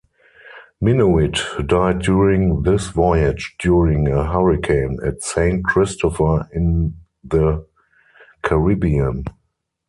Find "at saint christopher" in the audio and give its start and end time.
5.05-6.49